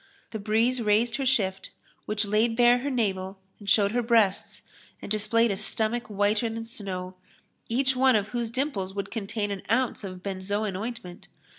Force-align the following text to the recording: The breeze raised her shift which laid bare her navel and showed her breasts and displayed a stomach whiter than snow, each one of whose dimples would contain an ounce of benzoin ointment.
The 0.31 0.39
breeze 0.39 0.81
raised 0.81 1.17
her 1.17 1.27
shift 1.27 1.69
which 2.07 2.25
laid 2.25 2.55
bare 2.57 2.79
her 2.79 2.89
navel 2.89 3.37
and 3.59 3.69
showed 3.69 3.91
her 3.91 4.01
breasts 4.01 4.63
and 4.99 5.11
displayed 5.11 5.51
a 5.51 5.55
stomach 5.57 6.07
whiter 6.07 6.49
than 6.49 6.65
snow, 6.65 7.13
each 7.69 7.95
one 7.95 8.15
of 8.15 8.29
whose 8.29 8.49
dimples 8.49 8.95
would 8.95 9.11
contain 9.11 9.51
an 9.51 9.61
ounce 9.69 10.03
of 10.03 10.23
benzoin 10.23 10.75
ointment. 10.75 11.27